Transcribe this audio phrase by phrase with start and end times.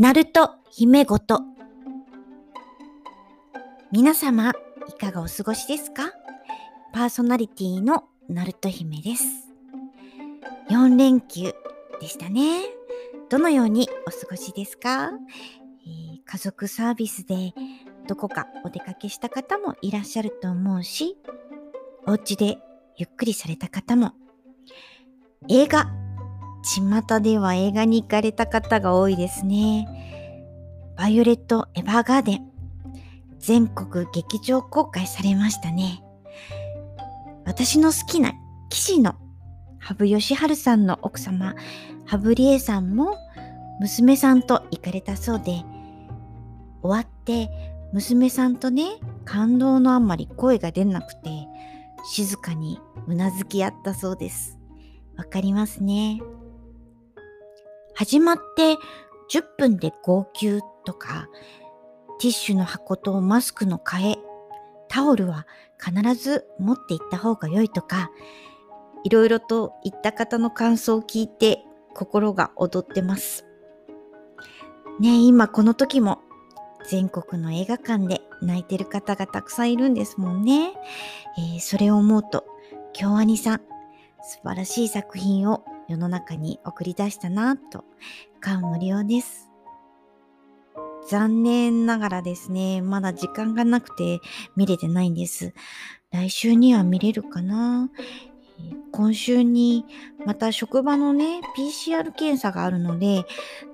[0.00, 1.42] ナルト姫ごと。
[3.92, 4.54] 皆様、
[4.88, 6.04] いかがお過ごしですか？
[6.94, 9.24] パーソナリティのナルト姫です。
[10.70, 11.54] 4連休
[12.00, 12.62] でしたね。
[13.28, 15.10] どのようにお過ごしですか、
[15.84, 17.52] えー、家族サービスで
[18.08, 21.18] どこかお出かけした方もいらっしゃると思うし、
[22.06, 22.56] お家で
[22.96, 24.12] ゆっくりされた方も、
[25.50, 25.90] 映画
[26.62, 29.88] 巷では映画に行かれた方が多いですね。
[30.96, 32.50] バイオレット・エヴァーガーデン。
[33.38, 36.02] 全国劇場公開されましたね。
[37.46, 38.32] 私の好きな
[38.68, 39.14] 騎士の
[39.78, 41.54] 羽生善治さんの奥様、
[42.06, 43.16] 羽生理恵さんも
[43.80, 45.64] 娘さんと行かれたそうで、
[46.82, 47.50] 終わって
[47.92, 51.48] 娘さんとね、感動のあんまり声が出なくて、
[52.04, 54.58] 静かにうなずき合ったそうです。
[55.16, 56.20] わかりますね。
[58.00, 58.78] 始まって
[59.30, 61.28] 10分で号泣とか、
[62.18, 64.18] ティッシュの箱とマスクの替え、
[64.88, 65.46] タオルは
[65.78, 68.10] 必ず持っていった方が良いとか、
[69.04, 71.62] いろいろと言った方の感想を聞いて
[71.94, 73.44] 心が躍ってます。
[74.98, 76.20] ね今この時も
[76.86, 80.72] 全国の映画館で泣いてる方がたくさんいるんですもんね。
[81.36, 82.46] えー、それを思うと、
[82.94, 83.58] 京アニさん、
[84.22, 87.84] 素晴らしい作品を世の中に送り出したなと
[88.40, 89.50] 感無量です。
[91.08, 94.20] 残念ながらですね、まだ時間がなくて
[94.54, 95.52] 見れてないんです。
[96.12, 97.90] 来週には見れるかな？
[98.92, 99.84] 今週に
[100.24, 103.24] また職場のね、PCR 検査があるので、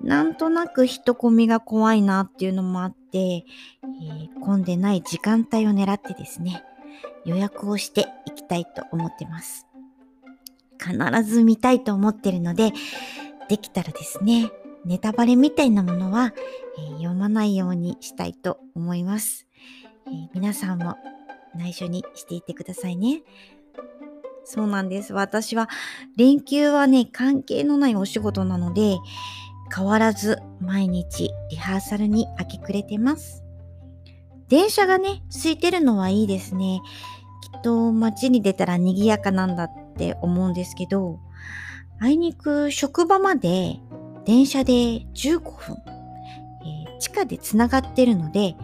[0.01, 6.63] なんとなく人混みが怖いなっていうのもあって、えー、混んでない時間帯を狙ってですね、
[7.25, 9.66] 予約をしていきたいと思ってます。
[10.79, 12.73] 必ず見たいと思ってるので、
[13.49, 14.51] できたらですね、
[14.85, 16.33] ネタバレみたいなものは、
[16.77, 19.47] えー、読まないようにしたいと思います、
[20.07, 20.95] えー、皆さんも
[21.55, 23.23] 内緒にしていてくださいね。
[24.45, 25.11] そうなんです。
[25.11, 25.67] 私は
[26.15, 28.97] 連休はね、関係のないお仕事なので、
[29.75, 33.43] 変わらず毎日リハーサルに明け暮れてます。
[34.47, 36.79] 電車がね、空いてるのはいいですね。
[37.41, 41.19] きっと街に出たら賑やかなんだって思うんですけど、
[41.99, 43.79] あいにく職場まで
[44.25, 44.73] 電車で
[45.15, 45.75] 15分、
[46.85, 48.55] えー、地下でつながってるので、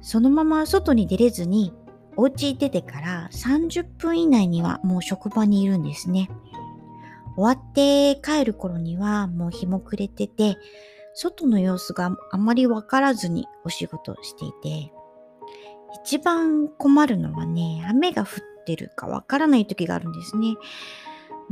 [0.00, 1.74] そのまま外に出れずに、
[2.16, 6.30] お家出てから30分以内にはもう職場にいるんですね。
[7.36, 10.56] 終わって帰る頃にはもう日も暮れてて、
[11.14, 14.92] 外の様子があまりわからずにお仕事していて、
[16.04, 18.28] 一番困るのはね、雨が降っ
[18.64, 20.56] てるかわからない時があるんですね。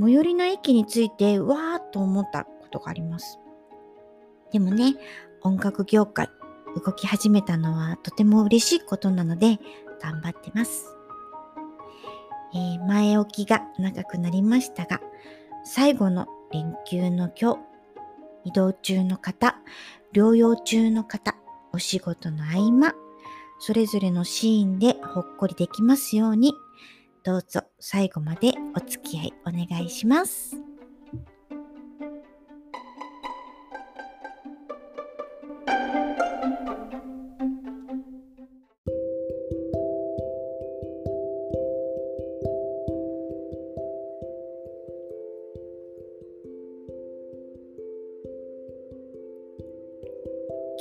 [0.00, 3.38] 最寄りの駅に着いて、わーっと思ったことがあります。
[4.52, 4.94] でもね、
[5.42, 6.28] 音楽業界、
[6.84, 9.58] 動き始めたのはとても嬉しいことなので、
[10.00, 10.94] 頑張ってます。
[12.54, 15.00] えー、前置きが長くなりましたが、
[15.64, 17.58] 最後の連休の今日、
[18.44, 19.56] 移動中の方、
[20.14, 21.34] 療養中の方、
[21.72, 22.94] お仕事の合間、
[23.58, 26.54] それぞれのシーンでほっこりできますように、
[27.28, 30.56] どうぞ最後までお付き合いお願いします。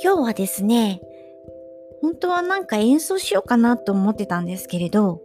[0.02, 1.02] 今日はですね、
[2.00, 5.20] 本当はなんか演奏しようかなと思ってたんですけれど、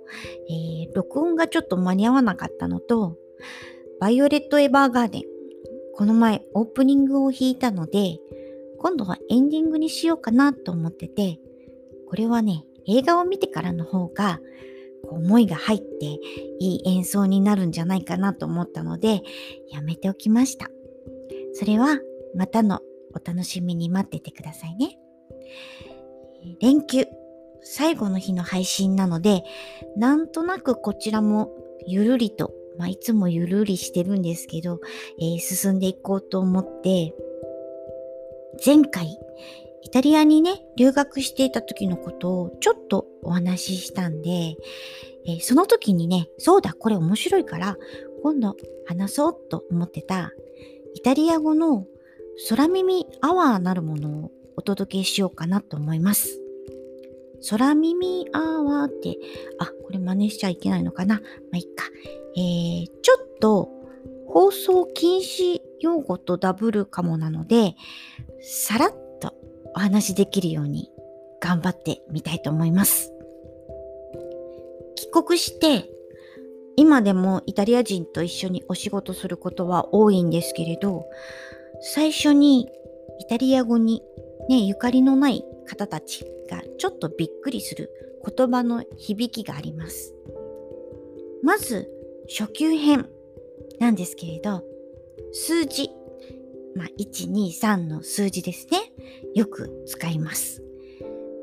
[0.50, 3.18] えー、録音がちょっと間に合わなかったのと、
[4.00, 5.24] バイオレット・エヴァーガーデン、
[5.96, 8.20] この前オープニングを弾いたので、
[8.80, 11.40] 今度はエンディングにしようかなと思ってて、
[12.08, 14.40] これはね、映画を見てからの方が、
[15.09, 16.06] 思いが入って
[16.60, 19.22] いい演奏になるんじゃないかなと思ったので、
[19.69, 20.69] やめておきました。
[21.54, 22.00] それは
[22.36, 22.80] またの
[23.13, 24.98] お楽しみに待っててくださいね。
[26.60, 27.06] 連休、
[27.63, 29.44] 最後の日の配信なので、
[29.95, 31.51] なんとなくこちらも
[31.86, 34.80] ゆるりと、まあ、いつもゆるりしてるんですけど、
[35.19, 37.13] えー、進んでいこうと思って、
[38.63, 39.18] 前回、
[39.81, 44.56] イタリアにね、留学していた時のことをちょっとお話ししたんで、
[45.25, 47.77] えー、その時にね、そうだ、これ面白いから、
[48.24, 48.56] 今度
[48.86, 50.31] 話そうと思ってた、
[50.95, 51.86] イタリア語の
[52.50, 56.43] 空耳アワーなるものをお届けしようかなと思います。
[57.50, 59.18] 空耳アワーって、
[59.60, 61.22] あ、これ真似しちゃいけないのかなま
[61.54, 61.86] あ、いっか。
[62.36, 63.69] えー、ちょっと
[64.28, 67.75] 放送禁止用語とダブルかもなので、
[68.42, 69.36] さらっと
[69.75, 70.90] お話できるように
[71.40, 73.13] 頑張ってみたいと思います。
[74.96, 75.89] 帰国して
[76.75, 81.06] 今でもイタリア人と一緒にお仕事することは多いんですけれど
[81.81, 82.69] 最初に
[83.19, 84.01] イタリア語に
[84.50, 87.90] ねゆかりのない方たちがちょっとびっくりする
[88.25, 90.14] 言葉の響きがあります。
[91.42, 91.90] まず
[92.30, 93.10] 初級編
[93.80, 94.64] なんですけれど
[95.34, 95.90] 数字。
[96.75, 98.80] まあ、123の数字ですね。
[99.36, 100.64] よく使います。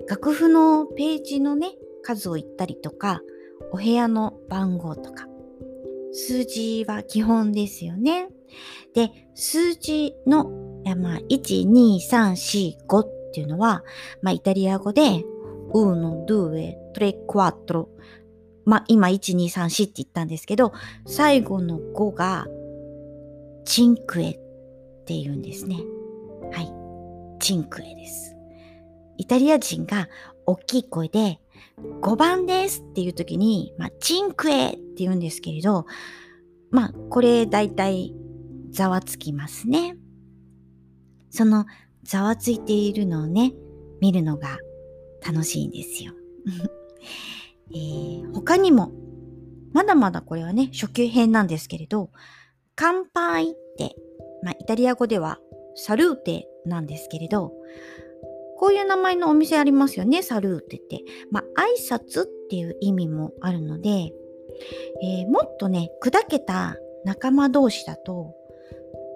[0.09, 1.73] 楽譜のページのね
[2.03, 3.21] 数を言ったりとか
[3.73, 5.27] お部屋の番号とか。
[6.13, 8.29] 数字は基本ですよね。
[8.95, 10.51] で数字の、
[10.97, 13.85] まあ、12345っていうのは、
[14.23, 15.25] まあ、イタリア語で
[15.73, 17.87] uno, due, tre, quattro
[18.65, 20.73] まあ今1234って言ったんですけど
[21.07, 22.47] 最後の5が
[23.65, 24.33] チンクエっ
[25.07, 25.77] て言うんですね。
[26.53, 26.73] はい。
[27.41, 28.37] チンクエです。
[29.17, 30.09] イタリア人が
[30.47, 31.41] 大きい声で
[32.01, 35.87] 5番ですっていう時に、まあ、チンクエって言うんですけれど、
[36.71, 38.15] まあ、これ大体
[38.71, 39.97] ざわつきますね。
[41.31, 41.67] その
[42.03, 43.53] ざわついているのをね、
[44.01, 44.59] 見るのが
[45.27, 46.13] 楽しいんですよ。
[47.73, 48.93] えー、他にも、
[49.73, 52.11] まだまだこれはね、初級編なんですけれど、
[52.75, 53.95] 乾杯って
[54.43, 55.39] まあ、イタリア語では
[55.75, 57.53] サルーテなんですけれど、
[58.59, 61.03] こういう名前のお店ありますよね、サルーテって。
[61.31, 64.13] まあ、挨拶っていう意味もあるので、
[65.03, 68.35] えー、もっとね、砕けた仲間同士だと、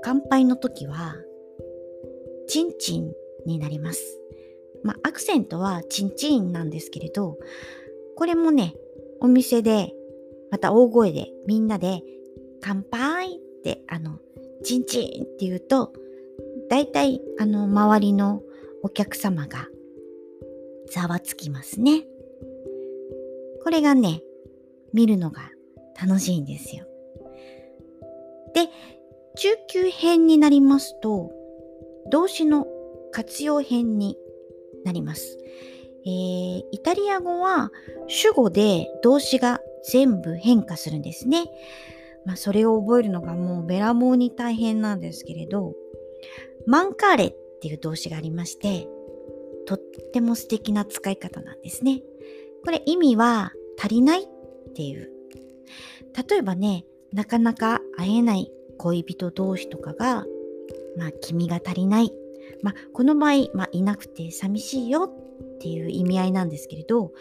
[0.02, 1.16] 乾杯の時は、
[2.46, 3.12] チンチン
[3.46, 4.20] になります。
[4.82, 7.38] まあ、アクセントはチンチンなんですけれど、
[8.16, 8.74] これもね、
[9.20, 9.92] お店で、
[10.50, 12.02] また大声でみんなで、
[12.60, 14.18] 乾杯って、あの、
[14.62, 15.92] チンチンって言うと、
[16.68, 18.42] 大体あの周りの
[18.82, 19.68] お客様が
[20.90, 22.04] ざわつきますね。
[23.62, 24.22] これがね、
[24.92, 25.50] 見るのが
[26.00, 26.86] 楽しいんですよ。
[28.54, 28.68] で、
[29.36, 31.30] 中級編になりますと、
[32.10, 32.66] 動詞の
[33.12, 34.16] 活用編に
[34.84, 35.38] なります。
[36.06, 37.70] えー、イタリア語は
[38.08, 39.60] 主語で動詞が
[39.90, 41.44] 全部変化するんですね。
[42.26, 45.74] まあ、それを覚えるのがもうべらぼうに大変なんですけれど、
[46.66, 48.88] マンカーレっていう動詞がありまして、
[49.66, 49.78] とっ
[50.12, 52.02] ても素敵な使い方なんですね。
[52.64, 54.26] これ意味は足りないっ
[54.74, 55.10] ていう。
[56.28, 60.26] 例えばね、なかなか会えない恋人同士とかが、
[60.96, 62.12] まあ、君が足りない。
[62.62, 67.12] まあ、この場合、まあ、いなくて寂しいよっていう意味合いなんですけれど、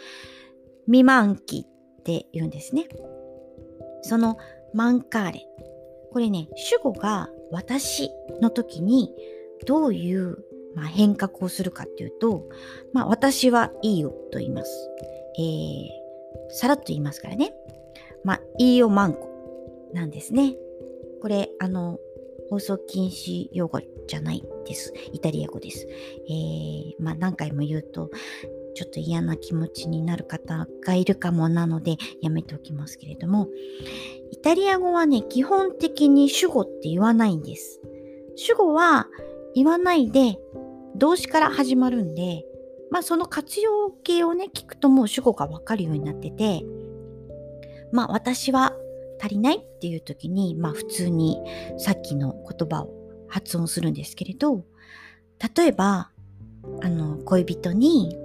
[0.86, 2.88] 未満期って言うんですね。
[4.02, 4.36] その
[4.74, 5.46] マンカーレ。
[6.12, 8.10] これね、主語が私
[8.40, 9.12] の時に
[9.66, 10.38] どういう、
[10.74, 12.44] まあ、変革をするかっていうと、
[12.92, 14.90] まあ、私はいいよと言います。
[15.38, 15.88] えー、
[16.50, 17.54] さらっと言いますからね。
[18.22, 19.30] まあ、いいよマンコ
[19.92, 20.54] なんですね。
[21.20, 21.98] これ、あの、
[22.50, 24.92] 放送禁止用語じゃないです。
[25.12, 25.86] イタリア語です。
[26.28, 28.10] えー、まあ、何回も言うと、
[28.74, 33.48] ちょっと嫌な気持ちになる方がいるかもなのでやめておきますけれども、
[34.30, 37.80] イタリア語はね、基本的に主語って言わないんです。
[38.36, 39.06] 主語は
[39.54, 40.38] 言わないで
[40.96, 42.44] 動詞から始まるんで、
[42.90, 46.64] まあその活用形をね、聞くともう主語がわかるようになってて、
[47.92, 48.76] まあ私は
[49.24, 51.38] 足りないっていう時に、まあ普通に
[51.78, 52.90] さっきの言葉を
[53.28, 54.66] 発音するんですけれど、
[55.56, 56.10] 例えば、
[56.82, 58.18] あの、恋人に、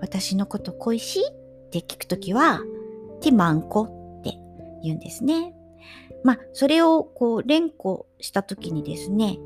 [0.00, 2.60] 私のこと恋しいって聞くときは、
[3.20, 4.38] ティマンコって
[4.84, 5.54] 言うんですね。
[6.22, 9.38] まあ、それをこう連呼したときにですね、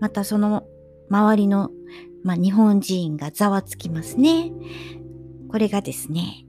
[0.00, 0.66] またその
[1.10, 1.70] 周りの、
[2.22, 4.52] まあ、日本人がざわつきますね。
[5.50, 6.44] これがですね、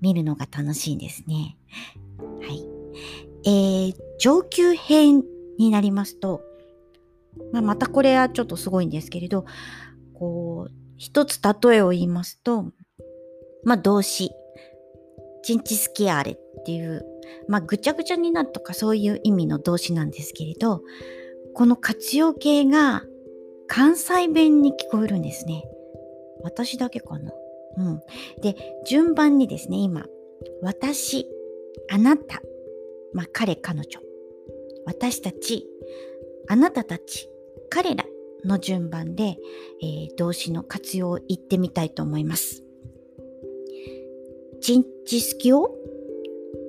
[0.00, 1.56] 見るのが楽しいんですね。
[2.40, 2.71] はい。
[3.44, 5.24] えー、上級編
[5.58, 6.42] になりますと、
[7.52, 9.44] まあ、またこれはちょっとすごいんですけれど、
[10.14, 12.72] こう、一つ例えを言いますと、
[13.64, 14.30] まあ動詞、
[15.42, 17.04] チンチスキアレっていう、
[17.48, 20.82] まあぐちゃぐちゃになるとかそういう意味の動詞なんですけれど、
[21.54, 23.02] この活用形が
[23.66, 25.64] 関西弁に聞こえるんですね。
[26.42, 27.32] 私だけかな。
[27.78, 28.00] うん。
[28.40, 28.56] で、
[28.86, 30.06] 順番にですね、今、
[30.60, 31.26] 私、
[31.90, 32.42] あなた、
[33.12, 34.00] まあ彼、彼女、
[34.86, 35.66] 私たち、
[36.48, 37.28] あなたたち、
[37.70, 38.04] 彼ら
[38.44, 39.36] の順番で、
[39.82, 42.62] えー、動詞の活用を言ってみたいと思います。
[44.60, 45.74] チンチスキオ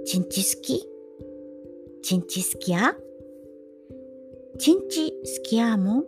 [0.06, 0.84] チンチスキ
[2.02, 2.96] チンチスキア
[4.58, 6.04] チンチスキアも？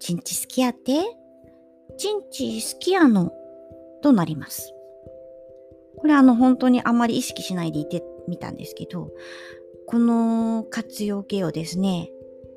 [0.00, 1.02] チンチスキアテ
[1.96, 3.32] チンチスキアノ
[4.02, 4.72] となります。
[5.96, 9.10] これあの本当にあまり意識しないでいてみたんですけど、
[9.86, 12.10] この活用形をですね、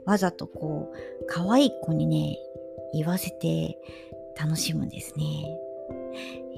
[0.06, 2.38] わざとこう、可愛い子にね、
[2.94, 3.78] 言わせて
[4.40, 5.24] 楽しむんですね。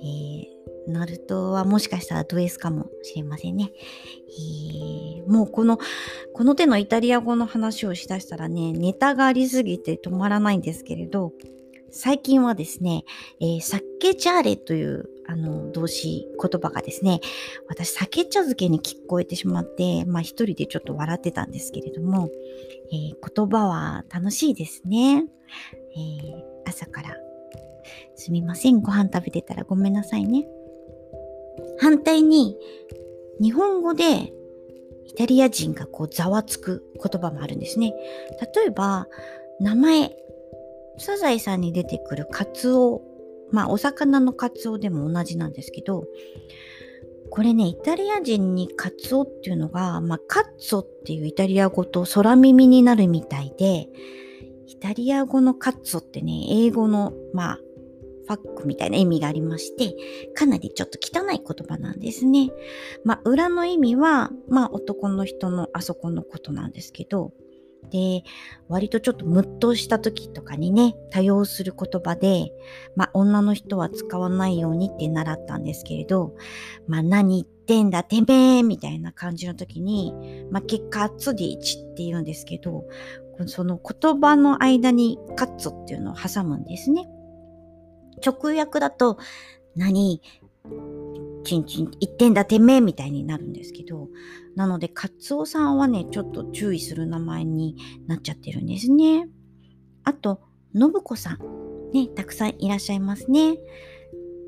[0.02, 3.72] えー、ナルトはもしかしたらド S かもしれませんね。
[4.28, 5.80] えー、もうこの、
[6.34, 11.34] この手のイタリア語の話をしだしたらね、ネタがありすぎて止まらないんですけれど、
[11.92, 13.04] 最近はですね、
[13.40, 17.22] えー、サッケチャーレというあの動詞言葉がですね、
[17.68, 22.30] 私酒茶漬けに聞こえてしまって、まあ一人でちょっと笑ってたんですけれども、
[22.92, 25.26] えー、言葉は楽しいですね。
[25.96, 27.16] えー、朝から
[28.16, 28.82] すみません。
[28.82, 30.48] ご飯食べてたらごめんなさいね。
[31.80, 32.58] 反対に、
[33.40, 34.34] 日本語で
[35.06, 37.94] イタリア人がこうざわつく言葉もあるんですね。
[38.56, 39.08] 例えば、
[39.60, 40.16] 名前、
[40.98, 43.02] サザエさんに出てくるカツオ。
[43.52, 46.06] まあ、お魚のカツオでも同じなんですけど、
[47.30, 53.88] これね、イタリア人にカツオっていうのが、まあ、カッツォっていうイタリア語と空耳になるみたいで、
[54.68, 57.60] イタリア語のカッツォってね、英語の、まあ、
[58.28, 59.96] ファックみたいな意味がありまして、
[60.36, 62.52] かなりちょっと汚い言葉なんですね。
[63.04, 67.34] まあ、裏の意味は、まあ、男の人のあそこのことなんですけど、
[67.92, 68.24] で、
[68.68, 72.52] 割とちょっとムッとした時とかにね、多用する言葉で、
[72.96, 76.36] まあ女の人は使わないようにって習ったんですけれど、
[76.88, 80.14] まあ何言ってんだてめえみたいな感じの時に、
[80.52, 82.86] まあ結果、アツディチって言うんですけど、
[83.48, 87.08] その言葉の間にカッツっていうのを挟むんですね。
[88.24, 89.18] 直訳だと、
[89.76, 90.22] 何？
[91.44, 94.10] ちんちん言ってんだてめみたいになるんですけど、
[94.56, 97.76] なので、カツオさんはね、ちょっと注意する名前に
[98.08, 99.28] なっちゃってるんですね。
[100.04, 100.42] あと、
[100.74, 101.40] 信子さん。
[101.94, 103.58] ね、たくさんいらっしゃいますね。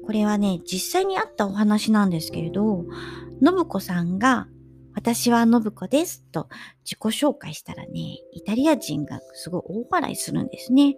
[0.06, 2.86] これはね、実際にあったお話なんですけれど、
[3.44, 4.48] 信子さんが、
[4.94, 6.50] 私は信子ですと
[6.84, 10.98] 自己紹介したらね、イタリア人がすごい大笑いするんですね。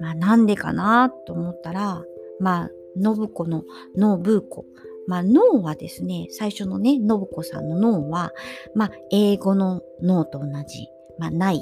[0.00, 2.02] まあなんでかなと思ったら、
[2.40, 3.64] まあ、信子の
[3.94, 4.64] 信子
[5.06, 8.32] まあ、脳はですね、最初のね、信子さんの脳は、
[8.74, 11.60] まあ、英語の脳と同じ、まあ、ないっ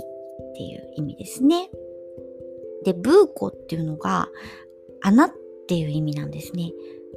[0.54, 1.70] ていう意味ですね。
[2.84, 4.28] で、ブーコっていうのが、
[5.02, 5.32] 穴っ
[5.68, 6.72] ていう意味なんですね。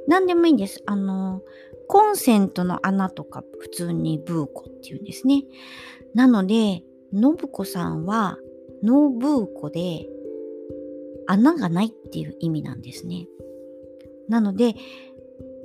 [0.06, 0.82] 何でもいいんです。
[0.86, 1.42] あの、
[1.86, 5.44] コンセントの穴とか普通にブーコっていうんですね。
[6.14, 8.38] なので、信子さんは、
[8.82, 10.08] ノーブーコで、
[11.26, 13.26] 穴がないっていう意味なんですね。
[14.28, 14.74] なので、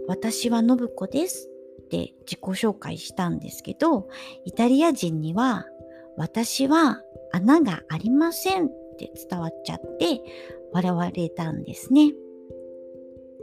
[0.09, 1.47] 私は信子です
[1.83, 4.09] って自己紹介したんですけど、
[4.43, 5.67] イタリア人には、
[6.17, 10.19] 私は穴がありませんって伝わっちゃって
[10.73, 12.11] 笑われたんですね。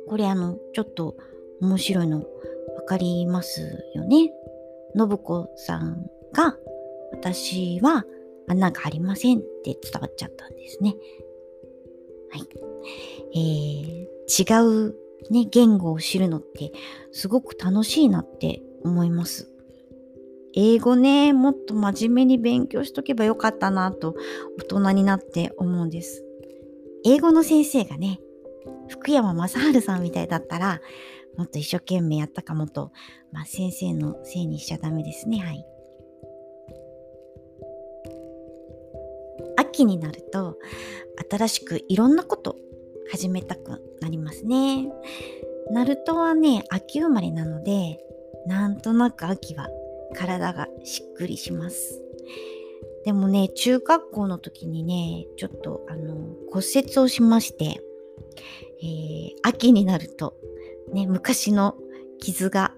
[0.08, 1.16] これあの、ちょっと
[1.60, 3.60] 面白いのわかります
[3.94, 4.32] よね。
[4.96, 6.58] 信子さんが、
[7.12, 8.04] 私は
[8.48, 10.96] 穴がありませんって伝わっちゃったんですね。
[12.30, 12.48] はい。
[13.34, 16.72] えー、違うね、言語を知るのって
[17.12, 19.50] すごく楽しいなって思います。
[20.54, 24.14] 英語ね、もっと真面目に勉強しとけばよかったなと
[24.58, 26.24] 大人になって思うんです。
[27.04, 28.20] 英語の先生がね、
[28.88, 30.80] 福山雅治さんみたいだったら、
[31.36, 32.90] もっと一生懸命やったかもと、
[33.32, 35.38] まあ、先生のせいにしちゃダメですね。
[35.38, 35.64] はい。
[39.58, 40.56] 秋になると、
[41.30, 42.56] 新しくいろんなこと
[43.10, 44.88] 始めたくなりますね。
[45.70, 47.98] ナルトはね、秋生まれなので、
[48.46, 49.68] なんとなく秋は
[50.14, 52.02] 体がしっくりします。
[53.04, 56.14] でもね、中学校の時にね、ちょっとあの
[56.50, 57.80] 骨折をしまして、
[58.82, 60.34] えー、秋になると、
[60.92, 61.76] ね、昔の
[62.18, 62.74] 傷が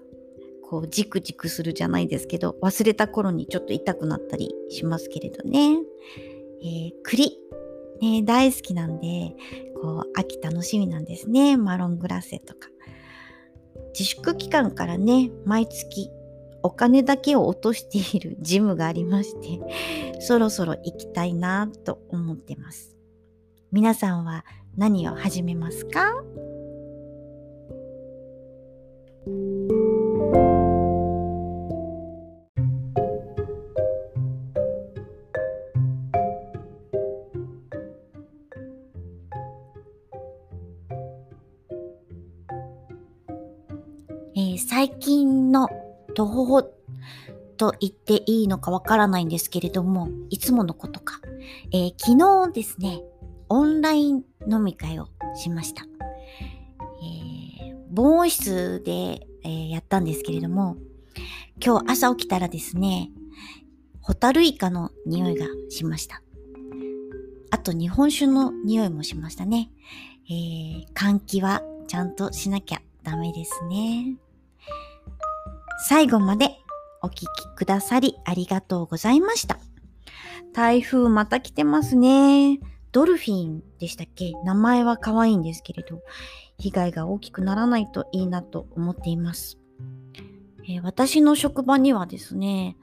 [0.69, 5.79] こうジクジクするじゃないですけど、忘れた頃にちょっと痛くなったりしますけれどね。
[6.61, 7.39] えー、栗、
[8.01, 9.35] ね、大好きなんで、
[9.81, 11.57] こう、秋楽しみなんですね。
[11.57, 12.69] マロングラッセとか。
[13.93, 16.09] 自粛期間からね、毎月
[16.63, 22.95] お金だけを落としている ジムがありまして、そろそろ行きたいなと思ってます。
[23.71, 26.13] 皆さんは何を始めますか？
[47.59, 51.19] と言っていいのかわからないんですけれども、いつものことか。
[51.73, 53.03] えー、昨日ですね、
[53.49, 55.83] オンライン飲み会をしました。
[55.83, 60.77] えー、防音室で、えー、やったんですけれども、
[61.63, 63.11] 今日朝起きたらですね、
[63.99, 66.21] ホタルイカの匂いがしました。
[67.51, 69.69] あと日本酒の匂いもしましたね。
[70.29, 74.15] えー、換気はちゃんとしなきゃダメですね。
[75.89, 76.51] 最後まで
[77.01, 79.59] お聞きくださりありがとうございました。
[80.53, 82.59] 台風また来てますね。
[82.91, 84.33] ドルフィンでしたっけ？
[84.43, 86.01] 名前は可愛いんですけれど、
[86.57, 89.59] 被害が大きくならないといいなと思っています。
[90.67, 92.77] えー、私の職場にはですね、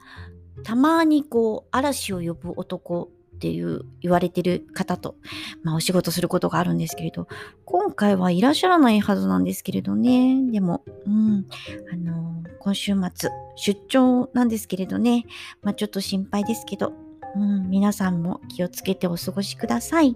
[0.63, 5.15] たまにこう、嵐を呼ぶ男っていう言われてる方と、
[5.61, 7.27] まあお仕事することがあるんですけれど、
[7.65, 10.51] 今回はいらっしゃらないはずなんですけれどね。
[10.51, 11.45] でも、うん、
[11.91, 15.25] あのー、今週末、出張なんですけれどね、
[15.61, 16.93] まあちょっと心配ですけど、
[17.35, 20.15] うん、皆さんも気をつけてお過ごしください。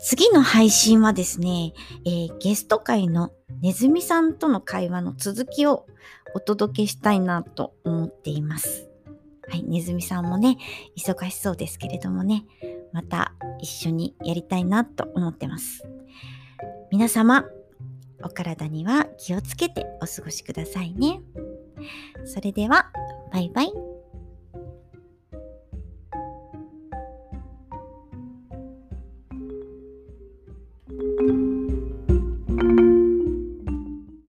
[0.00, 1.72] 次の配信はですね、
[2.04, 5.86] えー、ゲスト会のネズミさんとの会話の続きを
[6.34, 8.88] お届けしたいなと思っています。
[9.48, 10.58] はい、ネズミさんもね、
[10.96, 12.44] 忙しそうですけれどもね、
[12.92, 15.84] また一緒にやりたいなと思ってます。
[16.92, 17.44] 皆様、
[18.22, 21.20] お体には気をつけてお過ごしくださいね。
[22.24, 22.90] それでは、
[23.32, 23.87] バイバイ。